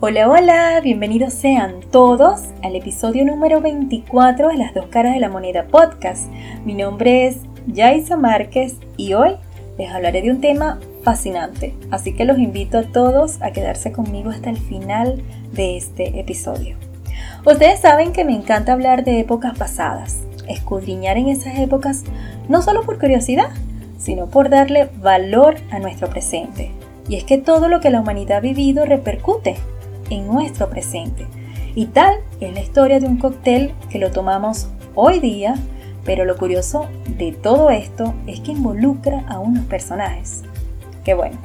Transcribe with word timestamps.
Hola, 0.00 0.28
hola, 0.30 0.80
bienvenidos 0.80 1.34
sean 1.34 1.80
todos 1.90 2.42
al 2.62 2.76
episodio 2.76 3.24
número 3.24 3.60
24 3.60 4.50
de 4.50 4.56
Las 4.56 4.72
dos 4.72 4.86
caras 4.86 5.14
de 5.14 5.18
la 5.18 5.28
moneda 5.28 5.66
podcast. 5.66 6.30
Mi 6.64 6.74
nombre 6.74 7.26
es 7.26 7.38
Yaisa 7.66 8.16
Márquez 8.16 8.76
y 8.96 9.14
hoy 9.14 9.32
les 9.76 9.90
hablaré 9.90 10.22
de 10.22 10.30
un 10.30 10.40
tema 10.40 10.78
fascinante, 11.02 11.74
así 11.90 12.14
que 12.14 12.24
los 12.24 12.38
invito 12.38 12.78
a 12.78 12.84
todos 12.84 13.42
a 13.42 13.50
quedarse 13.50 13.90
conmigo 13.90 14.30
hasta 14.30 14.50
el 14.50 14.56
final 14.56 15.20
de 15.50 15.76
este 15.76 16.20
episodio. 16.20 16.76
Ustedes 17.44 17.80
saben 17.80 18.12
que 18.12 18.24
me 18.24 18.36
encanta 18.36 18.74
hablar 18.74 19.02
de 19.02 19.18
épocas 19.18 19.58
pasadas, 19.58 20.20
escudriñar 20.46 21.16
en 21.16 21.26
esas 21.26 21.58
épocas 21.58 22.04
no 22.48 22.62
solo 22.62 22.84
por 22.84 23.00
curiosidad, 23.00 23.50
sino 23.98 24.28
por 24.28 24.48
darle 24.48 24.90
valor 25.00 25.56
a 25.72 25.80
nuestro 25.80 26.08
presente. 26.08 26.70
Y 27.08 27.16
es 27.16 27.24
que 27.24 27.38
todo 27.38 27.68
lo 27.68 27.80
que 27.80 27.90
la 27.90 28.00
humanidad 28.00 28.36
ha 28.36 28.40
vivido 28.40 28.84
repercute 28.84 29.56
en 30.10 30.26
nuestro 30.26 30.68
presente. 30.68 31.26
Y 31.74 31.86
tal 31.86 32.14
es 32.40 32.52
la 32.52 32.60
historia 32.60 33.00
de 33.00 33.06
un 33.06 33.18
cóctel 33.18 33.74
que 33.90 33.98
lo 33.98 34.10
tomamos 34.10 34.68
hoy 34.94 35.20
día, 35.20 35.54
pero 36.04 36.24
lo 36.24 36.36
curioso 36.36 36.88
de 37.18 37.32
todo 37.32 37.70
esto 37.70 38.14
es 38.26 38.40
que 38.40 38.52
involucra 38.52 39.24
a 39.28 39.38
unos 39.38 39.64
personajes. 39.66 40.42
Qué 41.04 41.14
bueno. 41.14 41.38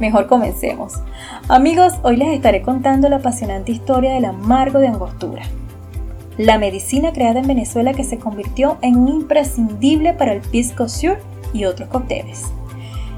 Mejor 0.00 0.26
comencemos. 0.26 0.94
Amigos, 1.48 1.94
hoy 2.02 2.16
les 2.16 2.28
estaré 2.28 2.60
contando 2.60 3.08
la 3.08 3.16
apasionante 3.16 3.72
historia 3.72 4.12
del 4.12 4.26
amargo 4.26 4.78
de 4.78 4.88
angostura. 4.88 5.42
La 6.36 6.58
medicina 6.58 7.12
creada 7.12 7.40
en 7.40 7.46
Venezuela 7.46 7.94
que 7.94 8.04
se 8.04 8.18
convirtió 8.18 8.76
en 8.82 8.96
un 8.96 9.08
imprescindible 9.08 10.12
para 10.12 10.34
el 10.34 10.42
pisco 10.42 10.86
sur 10.88 11.16
y 11.54 11.64
otros 11.64 11.88
cócteles. 11.88 12.44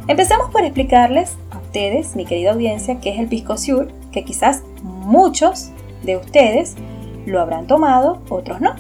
Empecemos 0.06 0.51
por 0.51 0.62
explicarles 0.62 1.37
a 1.51 1.59
ustedes, 1.59 2.15
mi 2.15 2.24
querida 2.24 2.52
audiencia, 2.52 3.01
qué 3.01 3.10
es 3.10 3.18
el 3.18 3.26
pisco 3.26 3.59
sur, 3.59 3.88
que 4.18 4.24
quizás 4.24 4.62
muchos 4.82 5.70
de 6.02 6.16
ustedes 6.16 6.74
lo 7.24 7.40
habrán 7.40 7.66
tomado, 7.66 8.20
otros 8.29 8.60
no. 8.60 8.74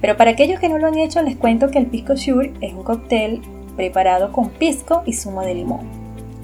Pero 0.00 0.16
para 0.16 0.32
aquellos 0.32 0.60
que 0.60 0.68
no 0.68 0.78
lo 0.78 0.88
han 0.88 0.98
hecho, 0.98 1.22
les 1.22 1.36
cuento 1.36 1.70
que 1.70 1.78
el 1.78 1.86
pisco 1.86 2.16
sur 2.16 2.50
es 2.60 2.74
un 2.74 2.82
cóctel 2.82 3.40
preparado 3.76 4.30
con 4.32 4.50
pisco 4.50 5.02
y 5.06 5.14
zumo 5.14 5.40
de 5.42 5.54
limón. 5.54 5.80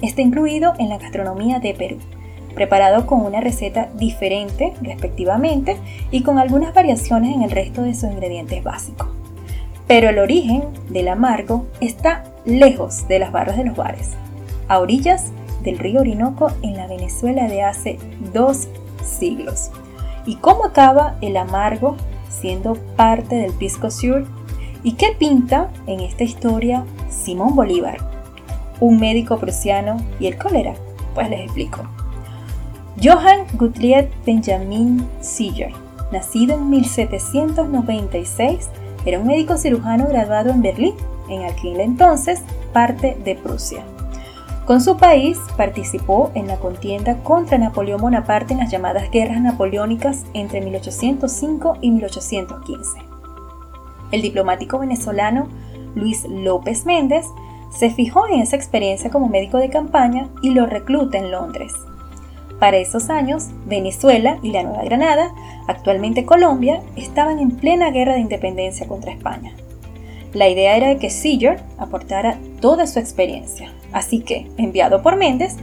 Está 0.01 0.21
incluido 0.21 0.73
en 0.79 0.89
la 0.89 0.97
gastronomía 0.97 1.59
de 1.59 1.75
Perú, 1.75 1.97
preparado 2.55 3.05
con 3.05 3.21
una 3.21 3.39
receta 3.39 3.89
diferente 3.95 4.73
respectivamente 4.81 5.77
y 6.09 6.23
con 6.23 6.39
algunas 6.39 6.73
variaciones 6.73 7.35
en 7.35 7.43
el 7.43 7.51
resto 7.51 7.83
de 7.83 7.93
sus 7.93 8.09
ingredientes 8.09 8.63
básicos. 8.63 9.09
Pero 9.87 10.09
el 10.09 10.17
origen 10.17 10.63
del 10.89 11.09
amargo 11.09 11.67
está 11.79 12.23
lejos 12.45 13.07
de 13.07 13.19
las 13.19 13.31
barras 13.31 13.57
de 13.57 13.65
los 13.65 13.75
bares, 13.75 14.11
a 14.67 14.79
orillas 14.79 15.31
del 15.63 15.79
río 15.79 16.01
Orinoco 16.01 16.51
en 16.61 16.75
la 16.75 16.87
Venezuela 16.87 17.47
de 17.47 17.63
hace 17.63 17.97
dos 18.33 18.67
siglos. 19.03 19.71
¿Y 20.25 20.35
cómo 20.35 20.65
acaba 20.65 21.15
el 21.21 21.37
amargo 21.37 21.95
siendo 22.29 22.75
parte 22.95 23.35
del 23.35 23.53
pisco 23.53 23.91
sur? 23.91 24.25
¿Y 24.83 24.93
qué 24.93 25.15
pinta 25.17 25.69
en 25.87 25.99
esta 25.99 26.23
historia 26.23 26.85
Simón 27.09 27.55
Bolívar, 27.55 27.97
un 28.79 28.99
médico 28.99 29.37
prusiano 29.37 29.97
y 30.19 30.27
el 30.27 30.37
cólera? 30.37 30.73
Pues 31.13 31.29
les 31.29 31.41
explico. 31.41 31.81
Johann 33.01 33.45
Gottlieb 33.53 34.09
Benjamin 34.25 35.07
Sieger, 35.21 35.71
nacido 36.11 36.55
en 36.55 36.69
1796, 36.69 38.69
era 39.05 39.19
un 39.19 39.27
médico 39.27 39.57
cirujano 39.57 40.07
graduado 40.07 40.51
en 40.51 40.61
Berlín, 40.61 40.93
en 41.29 41.43
aquel 41.43 41.79
entonces 41.79 42.41
parte 42.73 43.17
de 43.23 43.35
Prusia. 43.35 43.83
Con 44.65 44.79
su 44.79 44.95
país 44.97 45.39
participó 45.57 46.31
en 46.35 46.47
la 46.47 46.57
contienda 46.57 47.17
contra 47.23 47.57
Napoleón 47.57 47.99
Bonaparte 47.99 48.53
en 48.53 48.59
las 48.59 48.71
llamadas 48.71 49.09
guerras 49.09 49.41
napoleónicas 49.41 50.23
entre 50.33 50.61
1805 50.61 51.77
y 51.81 51.91
1815. 51.91 52.99
El 54.11 54.21
diplomático 54.21 54.77
venezolano 54.77 55.47
Luis 55.95 56.25
López 56.29 56.85
Méndez 56.85 57.25
se 57.71 57.89
fijó 57.89 58.27
en 58.27 58.41
esa 58.41 58.55
experiencia 58.55 59.09
como 59.09 59.29
médico 59.29 59.57
de 59.57 59.69
campaña 59.69 60.29
y 60.43 60.51
lo 60.51 60.67
recluta 60.67 61.17
en 61.17 61.31
Londres. 61.31 61.73
Para 62.59 62.77
esos 62.77 63.09
años, 63.09 63.47
Venezuela 63.65 64.37
y 64.43 64.51
la 64.51 64.61
Nueva 64.61 64.83
Granada, 64.83 65.33
actualmente 65.67 66.25
Colombia, 66.25 66.81
estaban 66.95 67.39
en 67.39 67.51
plena 67.51 67.89
guerra 67.89 68.13
de 68.13 68.19
independencia 68.19 68.87
contra 68.87 69.11
España. 69.11 69.53
La 70.33 70.47
idea 70.47 70.77
era 70.77 70.99
que 70.99 71.09
Seeger 71.09 71.63
aportara 71.79 72.37
toda 72.59 72.85
su 72.85 72.99
experiencia, 72.99 73.71
así 73.93 74.19
que, 74.19 74.47
enviado 74.57 75.01
por 75.01 75.15
Méndez, 75.15 75.57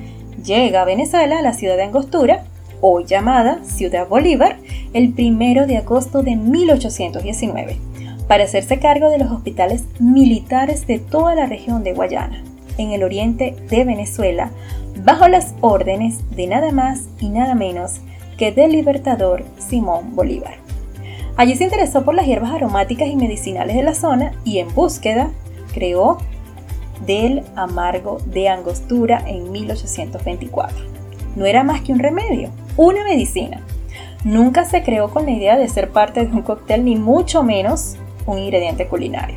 llega 0.44 0.82
a 0.82 0.84
Venezuela 0.84 1.38
a 1.38 1.42
la 1.42 1.52
ciudad 1.52 1.76
de 1.76 1.84
Angostura, 1.84 2.44
hoy 2.80 3.04
llamada 3.04 3.62
Ciudad 3.64 4.08
Bolívar, 4.08 4.58
el 4.92 5.14
1 5.16 5.66
de 5.66 5.78
agosto 5.78 6.22
de 6.22 6.36
1819, 6.36 7.76
para 8.26 8.44
hacerse 8.44 8.78
cargo 8.78 9.10
de 9.10 9.18
los 9.18 9.30
hospitales 9.30 9.84
militares 9.98 10.86
de 10.86 10.98
toda 10.98 11.34
la 11.34 11.46
región 11.46 11.82
de 11.82 11.94
Guayana, 11.94 12.42
en 12.76 12.92
el 12.92 13.02
oriente 13.02 13.56
de 13.68 13.84
Venezuela, 13.84 14.50
bajo 15.04 15.28
las 15.28 15.54
órdenes 15.60 16.18
de 16.34 16.46
nada 16.46 16.72
más 16.72 17.08
y 17.20 17.28
nada 17.28 17.54
menos 17.54 18.00
que 18.36 18.52
del 18.52 18.72
libertador 18.72 19.44
Simón 19.58 20.14
Bolívar. 20.14 20.54
Allí 21.36 21.54
se 21.54 21.64
interesó 21.64 22.04
por 22.04 22.14
las 22.14 22.26
hierbas 22.26 22.52
aromáticas 22.52 23.08
y 23.08 23.16
medicinales 23.16 23.76
de 23.76 23.82
la 23.82 23.94
zona 23.94 24.32
y 24.44 24.58
en 24.58 24.74
búsqueda 24.74 25.30
creó 25.72 26.18
del 27.06 27.42
amargo 27.56 28.18
de 28.26 28.48
angostura 28.48 29.22
en 29.26 29.50
1824. 29.50 30.76
No 31.36 31.46
era 31.46 31.62
más 31.62 31.82
que 31.82 31.92
un 31.92 31.98
remedio, 31.98 32.50
una 32.76 33.04
medicina. 33.04 33.60
Nunca 34.24 34.64
se 34.64 34.82
creó 34.82 35.10
con 35.10 35.26
la 35.26 35.30
idea 35.30 35.56
de 35.56 35.68
ser 35.68 35.90
parte 35.90 36.24
de 36.24 36.32
un 36.32 36.42
cóctel 36.42 36.84
ni 36.84 36.96
mucho 36.96 37.42
menos 37.42 37.96
un 38.26 38.38
ingrediente 38.38 38.88
culinario. 38.88 39.36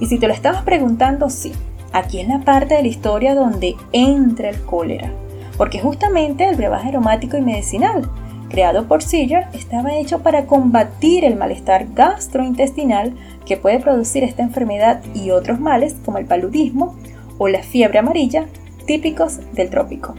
Y 0.00 0.06
si 0.06 0.18
te 0.18 0.26
lo 0.26 0.34
estabas 0.34 0.62
preguntando, 0.62 1.30
sí, 1.30 1.52
aquí 1.92 2.20
es 2.20 2.28
la 2.28 2.40
parte 2.40 2.74
de 2.74 2.82
la 2.82 2.88
historia 2.88 3.34
donde 3.34 3.76
entra 3.92 4.50
el 4.50 4.60
cólera, 4.62 5.12
porque 5.56 5.80
justamente 5.80 6.48
el 6.48 6.56
brebaje 6.56 6.88
aromático 6.88 7.36
y 7.36 7.42
medicinal 7.42 8.10
creado 8.52 8.86
por 8.86 9.02
Seeger, 9.02 9.46
estaba 9.54 9.96
hecho 9.96 10.20
para 10.22 10.44
combatir 10.44 11.24
el 11.24 11.36
malestar 11.36 11.86
gastrointestinal 11.94 13.14
que 13.46 13.56
puede 13.56 13.80
producir 13.80 14.22
esta 14.22 14.42
enfermedad 14.42 15.00
y 15.14 15.30
otros 15.30 15.58
males 15.58 15.96
como 16.04 16.18
el 16.18 16.26
paludismo 16.26 16.94
o 17.38 17.48
la 17.48 17.62
fiebre 17.62 17.98
amarilla, 17.98 18.46
típicos 18.86 19.40
del 19.54 19.70
trópico. 19.70 20.14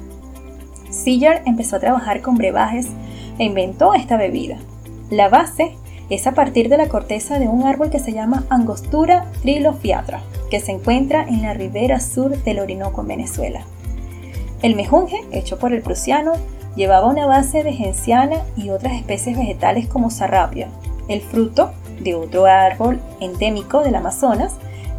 Seeger 0.89 1.43
empezó 1.45 1.75
a 1.75 1.79
trabajar 1.79 2.21
con 2.21 2.35
brebajes 2.35 2.87
e 3.37 3.45
inventó 3.45 3.93
esta 3.93 4.17
bebida. 4.17 4.57
La 5.11 5.29
base 5.29 5.75
es 6.09 6.25
a 6.25 6.33
partir 6.33 6.69
de 6.69 6.77
la 6.77 6.89
corteza 6.89 7.37
de 7.37 7.47
un 7.47 7.63
árbol 7.63 7.91
que 7.91 7.99
se 7.99 8.13
llama 8.13 8.45
Angostura 8.49 9.25
trilofiatra, 9.43 10.21
que 10.49 10.59
se 10.59 10.71
encuentra 10.71 11.23
en 11.23 11.43
la 11.43 11.53
ribera 11.53 11.99
sur 11.99 12.35
del 12.43 12.59
Orinoco 12.59 13.01
en 13.01 13.07
Venezuela. 13.07 13.61
El 14.63 14.75
mejunje, 14.75 15.17
hecho 15.31 15.59
por 15.59 15.71
el 15.71 15.81
prusiano, 15.81 16.33
Llevaba 16.75 17.07
una 17.07 17.25
base 17.25 17.63
de 17.63 17.73
genciana 17.73 18.37
y 18.55 18.69
otras 18.69 18.93
especies 18.93 19.37
vegetales 19.37 19.87
como 19.87 20.09
sarrapia, 20.09 20.69
el 21.07 21.21
fruto 21.21 21.71
de 22.01 22.15
otro 22.15 22.45
árbol 22.45 22.99
endémico 23.19 23.81
del 23.81 23.95
Amazonas 23.95 24.53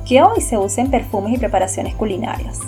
que 0.07 0.23
hoy 0.23 0.41
se 0.41 0.59
usa 0.59 0.85
en 0.85 0.91
perfumes 0.91 1.35
y 1.35 1.39
preparaciones 1.39 1.95
culinarias. 1.95 2.61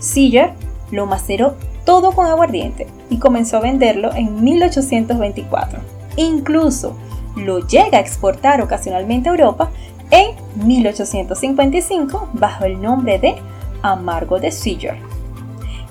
Seeger 0.00 0.52
lo 0.90 1.06
maceró 1.06 1.54
todo 1.84 2.12
con 2.12 2.26
aguardiente 2.26 2.86
y 3.08 3.18
comenzó 3.18 3.58
a 3.58 3.60
venderlo 3.60 4.14
en 4.14 4.42
1824. 4.42 5.80
Incluso 6.16 6.96
lo 7.36 7.66
llega 7.66 7.98
a 7.98 8.00
exportar 8.00 8.60
ocasionalmente 8.60 9.28
a 9.28 9.32
Europa 9.32 9.70
en 10.10 10.34
1855 10.66 12.30
bajo 12.32 12.64
el 12.64 12.80
nombre 12.80 13.18
de 13.18 13.36
Amargo 13.82 14.40
de 14.40 14.50
Seeger. 14.50 15.09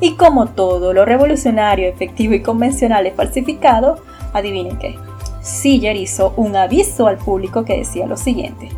Y 0.02 0.16
como 0.16 0.48
todo 0.48 0.94
lo 0.94 1.06
revolucionario, 1.06 1.88
efectivo 1.88 2.34
y 2.34 2.42
convencional 2.42 3.06
es 3.06 3.16
falsificado, 3.16 3.98
adivinen 4.34 4.78
qué. 4.78 4.96
Siller 5.42 5.96
hizo 5.96 6.34
un 6.38 6.56
aviso 6.56 7.08
al 7.08 7.18
público 7.18 7.66
que 7.66 7.78
decía 7.78 8.08
lo 8.08 8.18
siguiente. 8.18 8.70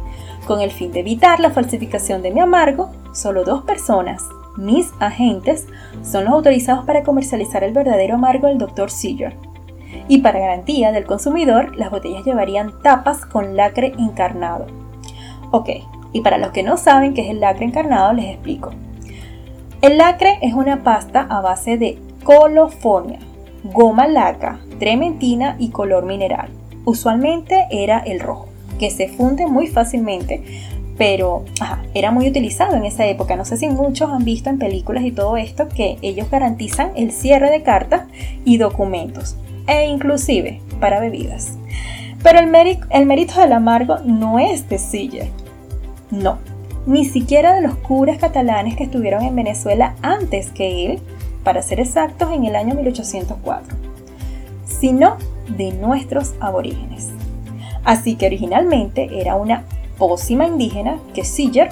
Con 0.47 0.61
el 0.61 0.71
fin 0.71 0.91
de 0.91 1.01
evitar 1.01 1.39
la 1.39 1.51
falsificación 1.51 2.21
de 2.21 2.31
mi 2.31 2.39
amargo, 2.39 2.89
solo 3.13 3.43
dos 3.43 3.63
personas, 3.63 4.23
mis 4.57 4.91
agentes, 4.99 5.67
son 6.03 6.25
los 6.25 6.33
autorizados 6.33 6.85
para 6.85 7.03
comercializar 7.03 7.63
el 7.63 7.73
verdadero 7.73 8.15
amargo 8.15 8.47
del 8.47 8.57
Dr. 8.57 8.89
Siller. 8.89 9.35
Y 10.07 10.19
para 10.19 10.39
garantía 10.39 10.91
del 10.91 11.05
consumidor, 11.05 11.75
las 11.75 11.91
botellas 11.91 12.25
llevarían 12.25 12.73
tapas 12.81 13.25
con 13.25 13.55
lacre 13.55 13.93
encarnado. 13.97 14.67
Ok, 15.51 15.69
y 16.13 16.21
para 16.21 16.37
los 16.37 16.51
que 16.51 16.63
no 16.63 16.77
saben 16.77 17.13
qué 17.13 17.21
es 17.21 17.29
el 17.29 17.39
lacre 17.39 17.65
encarnado, 17.65 18.13
les 18.13 18.25
explico. 18.25 18.71
El 19.81 19.97
lacre 19.97 20.37
es 20.43 20.53
una 20.53 20.83
pasta 20.83 21.25
a 21.27 21.41
base 21.41 21.75
de 21.75 21.97
colofonia, 22.23 23.17
goma 23.63 24.07
laca, 24.07 24.59
trementina 24.77 25.55
y 25.57 25.69
color 25.69 26.05
mineral. 26.05 26.49
Usualmente 26.85 27.65
era 27.71 27.97
el 27.97 28.19
rojo, 28.19 28.47
que 28.77 28.91
se 28.91 29.07
funde 29.07 29.47
muy 29.47 29.65
fácilmente, 29.65 30.43
pero 30.99 31.45
era 31.95 32.11
muy 32.11 32.27
utilizado 32.27 32.75
en 32.75 32.85
esa 32.85 33.07
época. 33.07 33.35
No 33.35 33.43
sé 33.43 33.57
si 33.57 33.69
muchos 33.69 34.11
han 34.11 34.23
visto 34.23 34.51
en 34.51 34.59
películas 34.59 35.03
y 35.03 35.11
todo 35.11 35.35
esto 35.35 35.67
que 35.67 35.97
ellos 36.03 36.29
garantizan 36.29 36.91
el 36.95 37.11
cierre 37.11 37.49
de 37.49 37.63
cartas 37.63 38.03
y 38.45 38.57
documentos. 38.57 39.35
e 39.65 39.87
inclusive 39.87 40.61
para 40.79 40.99
bebidas. 40.99 41.57
Pero 42.21 42.37
el, 42.37 43.05
mérito 43.05 43.39
del 43.39 43.53
amargo 43.53 43.97
no 44.05 44.37
es 44.37 44.69
de 44.69 44.77
Siller. 44.77 45.27
No, 46.11 46.37
ni 46.85 47.05
siquiera 47.05 47.53
de 47.53 47.61
los 47.61 47.75
curas 47.75 48.17
catalanes 48.17 48.75
que 48.75 48.83
estuvieron 48.83 49.23
en 49.23 49.35
Venezuela 49.35 49.95
antes 50.01 50.51
que 50.51 50.85
él, 50.85 50.99
para 51.43 51.61
ser 51.61 51.79
exactos 51.79 52.31
en 52.31 52.45
el 52.45 52.55
año 52.55 52.75
1804, 52.75 53.75
sino 54.65 55.17
de 55.57 55.71
nuestros 55.73 56.33
aborígenes. 56.39 57.09
Así 57.83 58.15
que 58.15 58.27
originalmente 58.27 59.19
era 59.19 59.35
una 59.35 59.63
pócima 59.97 60.45
indígena 60.45 60.97
que 61.13 61.23
Siller 61.23 61.69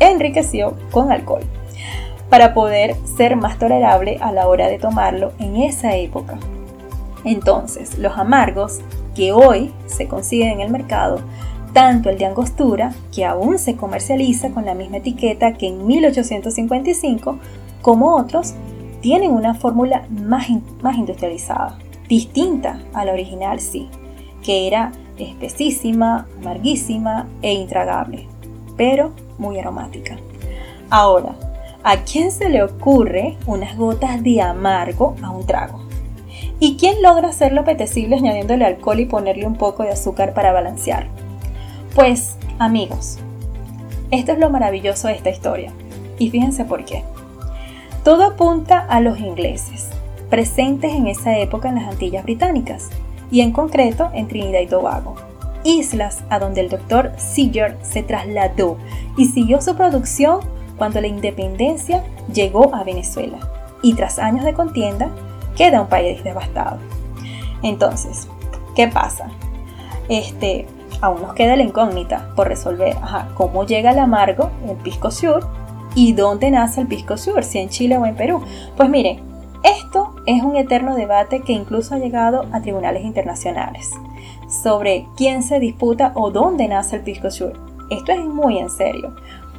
enriqueció 0.00 0.76
con 0.90 1.12
alcohol 1.12 1.44
para 2.30 2.54
poder 2.54 2.96
ser 3.16 3.36
más 3.36 3.58
tolerable 3.58 4.18
a 4.22 4.32
la 4.32 4.48
hora 4.48 4.68
de 4.68 4.78
tomarlo 4.78 5.32
en 5.38 5.56
esa 5.56 5.96
época. 5.96 6.38
Entonces, 7.24 7.98
los 7.98 8.16
amargos 8.16 8.80
que 9.14 9.32
hoy 9.32 9.72
se 9.86 10.08
consiguen 10.08 10.52
en 10.52 10.60
el 10.62 10.70
mercado, 10.70 11.20
tanto 11.72 12.10
el 12.10 12.18
de 12.18 12.26
angostura, 12.26 12.92
que 13.14 13.24
aún 13.24 13.58
se 13.58 13.76
comercializa 13.76 14.50
con 14.50 14.64
la 14.64 14.74
misma 14.74 14.98
etiqueta 14.98 15.54
que 15.54 15.68
en 15.68 15.86
1855, 15.86 17.38
como 17.80 18.16
otros, 18.16 18.54
tienen 19.00 19.32
una 19.32 19.54
fórmula 19.54 20.06
más, 20.10 20.48
industrializada, 20.96 21.78
distinta 22.08 22.80
a 22.92 23.04
la 23.04 23.12
original, 23.12 23.60
sí, 23.60 23.88
que 24.42 24.66
era 24.66 24.92
espesísima, 25.18 26.26
amarguísima 26.40 27.28
e 27.42 27.52
intragable, 27.52 28.28
pero 28.76 29.12
muy 29.38 29.58
aromática. 29.58 30.18
Ahora, 30.90 31.34
¿a 31.82 31.98
quién 32.04 32.32
se 32.32 32.48
le 32.48 32.62
ocurre 32.62 33.36
unas 33.46 33.76
gotas 33.76 34.22
de 34.22 34.40
amargo 34.40 35.16
a 35.22 35.30
un 35.30 35.46
trago? 35.46 35.80
¿Y 36.60 36.76
quién 36.76 37.02
logra 37.02 37.28
hacerlo 37.28 37.62
apetecible 37.62 38.16
añadiéndole 38.16 38.64
alcohol 38.64 39.00
y 39.00 39.06
ponerle 39.06 39.46
un 39.46 39.56
poco 39.56 39.82
de 39.82 39.90
azúcar 39.90 40.32
para 40.32 40.52
balancear? 40.52 41.08
Pues, 41.94 42.36
amigos, 42.58 43.18
esto 44.10 44.32
es 44.32 44.38
lo 44.38 44.48
maravilloso 44.48 45.08
de 45.08 45.14
esta 45.14 45.28
historia. 45.28 45.72
Y 46.18 46.30
fíjense 46.30 46.64
por 46.64 46.86
qué. 46.86 47.04
Todo 48.02 48.24
apunta 48.24 48.78
a 48.78 49.00
los 49.00 49.20
ingleses, 49.20 49.90
presentes 50.30 50.94
en 50.94 51.06
esa 51.06 51.36
época 51.38 51.68
en 51.68 51.74
las 51.74 51.88
Antillas 51.88 52.24
Británicas, 52.24 52.88
y 53.30 53.42
en 53.42 53.52
concreto 53.52 54.08
en 54.14 54.26
Trinidad 54.26 54.60
y 54.60 54.68
Tobago, 54.68 55.16
islas 55.64 56.24
a 56.30 56.38
donde 56.38 56.62
el 56.62 56.70
doctor 56.70 57.12
Seager 57.18 57.76
se 57.82 58.02
trasladó 58.02 58.78
y 59.18 59.26
siguió 59.26 59.60
su 59.60 59.76
producción 59.76 60.40
cuando 60.78 61.00
la 61.00 61.08
independencia 61.08 62.04
llegó 62.32 62.74
a 62.74 62.84
Venezuela, 62.84 63.38
y 63.82 63.92
tras 63.94 64.18
años 64.18 64.46
de 64.46 64.54
contienda, 64.54 65.10
queda 65.56 65.82
un 65.82 65.88
país 65.88 66.24
devastado. 66.24 66.78
Entonces, 67.62 68.28
¿qué 68.74 68.88
pasa? 68.88 69.28
Este, 70.08 70.66
aún 71.00 71.22
nos 71.22 71.34
queda 71.34 71.56
la 71.56 71.62
incógnita 71.62 72.30
por 72.36 72.48
resolver, 72.48 72.96
cómo 73.34 73.64
llega 73.64 73.92
el 73.92 73.98
amargo, 73.98 74.50
el 74.68 74.76
pisco 74.76 75.10
sur, 75.10 75.46
y 75.94 76.12
dónde 76.12 76.50
nace 76.50 76.80
el 76.80 76.86
pisco 76.86 77.16
sur, 77.16 77.44
si 77.44 77.58
en 77.58 77.68
Chile 77.68 77.98
o 77.98 78.06
en 78.06 78.14
Perú. 78.14 78.42
Pues 78.76 78.88
mire, 78.88 79.20
esto 79.62 80.14
es 80.26 80.42
un 80.42 80.56
eterno 80.56 80.94
debate 80.96 81.40
que 81.40 81.52
incluso 81.52 81.94
ha 81.94 81.98
llegado 81.98 82.46
a 82.52 82.60
tribunales 82.60 83.04
internacionales 83.04 83.90
sobre 84.48 85.06
quién 85.16 85.42
se 85.42 85.60
disputa 85.60 86.12
o 86.14 86.30
dónde 86.30 86.68
nace 86.68 86.96
el 86.96 87.02
pisco 87.02 87.30
sur. 87.30 87.52
Esto 87.90 88.12
es 88.12 88.24
muy 88.24 88.58
en 88.58 88.70
serio, 88.70 89.14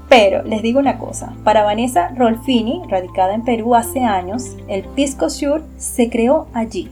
pero 0.10 0.44
les 0.44 0.62
digo 0.62 0.80
una 0.80 0.98
cosa, 0.98 1.34
para 1.44 1.64
Vanessa 1.64 2.10
Rolfini, 2.16 2.82
radicada 2.88 3.34
en 3.34 3.44
Perú 3.44 3.76
hace 3.76 4.02
años, 4.02 4.58
el 4.68 4.84
Pisco 4.84 5.30
Sur 5.30 5.64
se 5.78 6.10
creó 6.10 6.48
allí. 6.54 6.92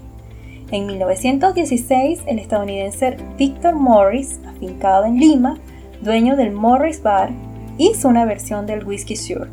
En 0.71 0.85
1916, 0.85 2.21
el 2.27 2.39
estadounidense 2.39 3.17
Victor 3.37 3.75
Morris, 3.75 4.39
afincado 4.47 5.03
en 5.03 5.19
Lima, 5.19 5.57
dueño 6.01 6.37
del 6.37 6.51
Morris 6.51 7.03
Bar, 7.03 7.31
hizo 7.77 8.07
una 8.07 8.23
versión 8.23 8.65
del 8.65 8.85
Whisky 8.85 9.17
Sur, 9.17 9.49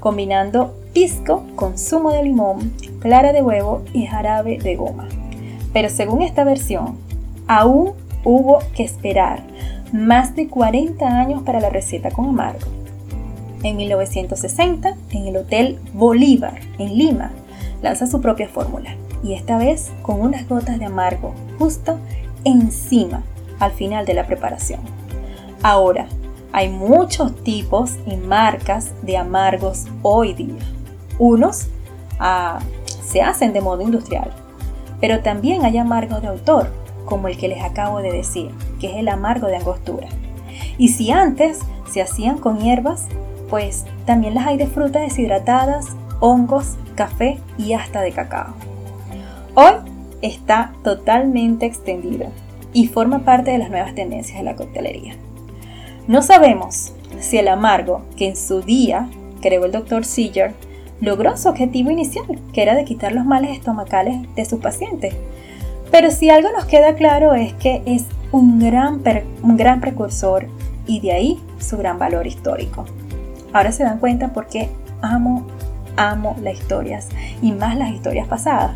combinando 0.00 0.74
pisco 0.94 1.44
con 1.54 1.76
zumo 1.76 2.12
de 2.12 2.22
limón, 2.22 2.72
clara 3.00 3.34
de 3.34 3.42
huevo 3.42 3.82
y 3.92 4.06
jarabe 4.06 4.56
de 4.56 4.74
goma. 4.74 5.06
Pero 5.74 5.90
según 5.90 6.22
esta 6.22 6.44
versión, 6.44 6.96
aún 7.46 7.92
hubo 8.24 8.60
que 8.74 8.84
esperar 8.84 9.42
más 9.92 10.34
de 10.34 10.48
40 10.48 11.06
años 11.06 11.42
para 11.42 11.60
la 11.60 11.68
receta 11.68 12.10
con 12.10 12.30
amargo 12.30 12.66
en 13.62 13.76
1960 13.76 14.96
en 15.10 15.26
el 15.26 15.36
Hotel 15.36 15.78
Bolívar, 15.92 16.60
en 16.78 16.96
Lima, 16.96 17.32
lanza 17.82 18.06
su 18.06 18.20
propia 18.20 18.48
fórmula 18.48 18.96
y 19.24 19.32
esta 19.32 19.56
vez 19.56 19.90
con 20.02 20.20
unas 20.20 20.46
gotas 20.48 20.78
de 20.78 20.84
amargo 20.84 21.34
justo 21.58 21.98
encima 22.44 23.22
al 23.58 23.72
final 23.72 24.04
de 24.04 24.14
la 24.14 24.26
preparación. 24.26 24.80
Ahora, 25.62 26.06
hay 26.52 26.68
muchos 26.68 27.34
tipos 27.42 27.96
y 28.06 28.16
marcas 28.16 28.92
de 29.02 29.16
amargos 29.16 29.86
hoy 30.02 30.34
día. 30.34 30.62
Unos 31.18 31.68
ah, 32.20 32.60
se 33.04 33.22
hacen 33.22 33.52
de 33.52 33.60
modo 33.60 33.80
industrial, 33.82 34.30
pero 35.00 35.20
también 35.20 35.64
hay 35.64 35.78
amargos 35.78 36.22
de 36.22 36.28
autor, 36.28 36.70
como 37.06 37.28
el 37.28 37.38
que 37.38 37.48
les 37.48 37.62
acabo 37.62 38.00
de 38.00 38.12
decir, 38.12 38.50
que 38.78 38.88
es 38.88 38.96
el 38.96 39.08
amargo 39.08 39.46
de 39.46 39.56
angostura. 39.56 40.08
Y 40.78 40.88
si 40.88 41.10
antes 41.10 41.60
se 41.90 42.02
hacían 42.02 42.38
con 42.38 42.58
hierbas, 42.58 43.06
pues 43.48 43.84
también 44.04 44.34
las 44.34 44.46
hay 44.46 44.56
de 44.56 44.66
frutas 44.66 45.02
deshidratadas, 45.02 45.86
hongos, 46.20 46.76
café 46.94 47.40
y 47.58 47.72
hasta 47.72 48.00
de 48.00 48.12
cacao. 48.12 48.54
Hoy 49.56 49.74
está 50.20 50.72
totalmente 50.82 51.64
extendido 51.64 52.26
y 52.72 52.88
forma 52.88 53.20
parte 53.20 53.52
de 53.52 53.58
las 53.58 53.70
nuevas 53.70 53.94
tendencias 53.94 54.38
de 54.38 54.44
la 54.44 54.56
coctelería. 54.56 55.14
No 56.08 56.22
sabemos 56.22 56.92
si 57.20 57.38
el 57.38 57.46
amargo 57.46 58.02
que 58.16 58.28
en 58.28 58.36
su 58.36 58.62
día 58.62 59.08
creó 59.40 59.64
el 59.64 59.70
Dr. 59.70 60.04
Seeger 60.04 60.54
logró 61.00 61.36
su 61.36 61.48
objetivo 61.48 61.90
inicial, 61.92 62.26
que 62.52 62.62
era 62.62 62.74
de 62.74 62.84
quitar 62.84 63.12
los 63.12 63.26
males 63.26 63.52
estomacales 63.52 64.16
de 64.34 64.44
sus 64.44 64.58
pacientes. 64.58 65.14
Pero 65.92 66.10
si 66.10 66.30
algo 66.30 66.50
nos 66.50 66.64
queda 66.64 66.96
claro 66.96 67.34
es 67.34 67.52
que 67.54 67.80
es 67.86 68.06
un 68.32 68.58
gran, 68.58 69.02
un 69.42 69.56
gran 69.56 69.80
precursor 69.80 70.48
y 70.88 70.98
de 70.98 71.12
ahí 71.12 71.40
su 71.60 71.76
gran 71.76 72.00
valor 72.00 72.26
histórico. 72.26 72.86
Ahora 73.52 73.70
se 73.70 73.84
dan 73.84 74.00
cuenta 74.00 74.32
por 74.32 74.48
qué 74.48 74.68
amo, 75.00 75.46
amo 75.96 76.34
las 76.42 76.54
historias 76.54 77.08
y 77.40 77.52
más 77.52 77.76
las 77.76 77.92
historias 77.92 78.26
pasadas. 78.26 78.72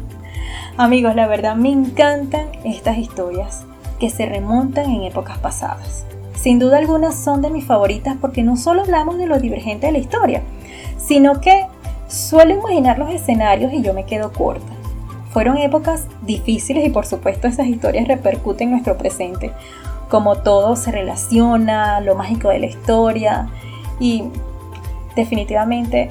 Amigos, 0.81 1.17
la 1.17 1.27
verdad 1.27 1.57
me 1.57 1.73
encantan 1.73 2.51
estas 2.63 2.99
historias 2.99 3.65
que 3.99 4.11
se 4.11 4.27
remontan 4.27 4.89
en 4.89 5.03
épocas 5.03 5.37
pasadas. 5.39 6.07
Sin 6.37 6.61
duda 6.61 6.79
alguna 6.79 7.11
son 7.11 7.43
de 7.43 7.51
mis 7.51 7.65
favoritas 7.65 8.17
porque 8.21 8.45
no 8.45 8.57
solo 8.57 8.83
hablamos 8.83 9.19
de 9.19 9.27
lo 9.27 9.41
divergente 9.41 9.87
de 9.87 9.93
la 9.93 9.99
historia, 9.99 10.43
sino 10.97 11.41
que 11.41 11.67
suelo 12.07 12.55
imaginar 12.55 12.97
los 12.97 13.11
escenarios 13.11 13.73
y 13.73 13.83
yo 13.83 13.93
me 13.93 14.07
quedo 14.07 14.33
corta. 14.33 14.73
Fueron 15.33 15.59
épocas 15.59 16.07
difíciles 16.23 16.87
y 16.87 16.91
por 16.91 17.07
supuesto 17.07 17.49
esas 17.49 17.67
historias 17.67 18.07
repercuten 18.07 18.69
en 18.69 18.75
nuestro 18.75 18.97
presente, 18.97 19.51
como 20.09 20.37
todo 20.37 20.77
se 20.77 20.93
relaciona, 20.93 22.01
lo 22.01 22.15
mágico 22.15 22.51
de 22.51 22.61
la 22.61 22.67
historia 22.67 23.49
y 23.99 24.23
definitivamente 25.17 26.11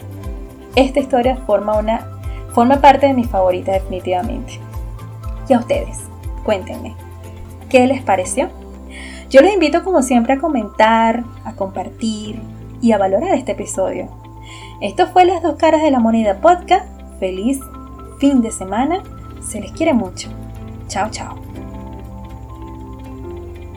esta 0.75 0.99
historia 0.99 1.37
forma, 1.37 1.77
una, 1.77 2.05
forma 2.53 2.81
parte 2.81 3.07
de 3.07 3.13
mis 3.13 3.29
favoritas 3.29 3.75
definitivamente. 3.75 4.66
Y 5.49 5.53
a 5.53 5.59
ustedes, 5.59 5.99
cuéntenme, 6.43 6.95
¿qué 7.69 7.87
les 7.87 8.01
pareció? 8.03 8.49
Yo 9.29 9.41
les 9.41 9.53
invito 9.53 9.83
como 9.83 10.01
siempre 10.01 10.33
a 10.33 10.39
comentar, 10.39 11.23
a 11.43 11.53
compartir 11.53 12.39
y 12.81 12.91
a 12.91 12.97
valorar 12.97 13.35
este 13.35 13.53
episodio. 13.53 14.09
Esto 14.81 15.07
fue 15.07 15.25
Las 15.25 15.41
dos 15.41 15.55
caras 15.55 15.81
de 15.81 15.91
la 15.91 15.99
moneda 15.99 16.39
podcast. 16.39 16.85
Feliz 17.19 17.59
fin 18.19 18.41
de 18.41 18.51
semana. 18.51 19.03
Se 19.41 19.59
les 19.59 19.71
quiere 19.71 19.93
mucho. 19.93 20.29
Chao, 20.87 21.09
chao. 21.11 21.35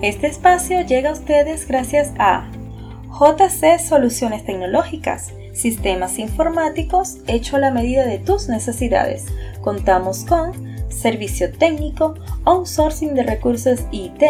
Este 0.03 0.29
espacio 0.29 0.81
llega 0.83 1.11
a 1.11 1.15
ustedes 1.15 1.67
gracias 1.67 2.12
a 2.19 2.49
JC 3.11 3.79
Soluciones 3.79 4.45
Tecnológicas, 4.45 5.33
sistemas 5.53 6.19
informáticos 6.19 7.19
hecho 7.27 7.57
a 7.57 7.61
la 7.61 7.71
medida 7.71 8.07
de 8.07 8.19
tus 8.19 8.49
necesidades. 8.49 9.27
Contamos 9.61 10.25
con 10.25 10.70
servicio 10.90 11.50
técnico, 11.52 12.14
outsourcing 12.44 13.14
de 13.14 13.23
recursos 13.23 13.80
IT, 13.90 14.23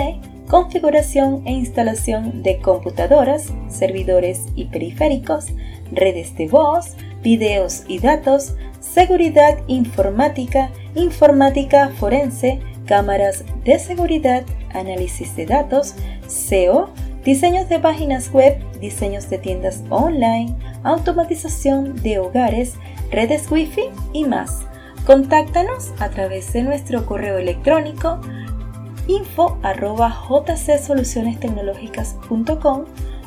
configuración 0.48 1.42
e 1.46 1.52
instalación 1.52 2.42
de 2.42 2.58
computadoras, 2.58 3.52
servidores 3.68 4.46
y 4.56 4.66
periféricos, 4.66 5.46
redes 5.92 6.36
de 6.36 6.48
voz, 6.48 6.96
videos 7.22 7.84
y 7.88 7.98
datos, 7.98 8.54
seguridad 8.80 9.58
informática, 9.66 10.70
informática 10.94 11.90
forense, 11.98 12.60
cámaras 12.86 13.44
de 13.64 13.78
seguridad, 13.78 14.44
análisis 14.74 15.36
de 15.36 15.46
datos, 15.46 15.94
SEO, 16.26 16.90
diseños 17.24 17.68
de 17.68 17.78
páginas 17.78 18.32
web, 18.32 18.58
diseños 18.80 19.28
de 19.30 19.38
tiendas 19.38 19.84
online, 19.90 20.56
automatización 20.82 21.94
de 22.02 22.18
hogares, 22.18 22.74
redes 23.10 23.50
Wi-Fi 23.50 23.90
y 24.12 24.24
más. 24.24 24.69
Contáctanos 25.06 25.92
a 25.98 26.10
través 26.10 26.52
de 26.52 26.62
nuestro 26.62 27.06
correo 27.06 27.38
electrónico 27.38 28.20
info 29.08 29.56
arroba 29.62 30.10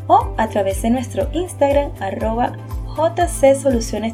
o 0.08 0.34
a 0.38 0.48
través 0.50 0.82
de 0.82 0.90
nuestro 0.92 1.28
Instagram 1.34 1.92
arroba 2.00 2.54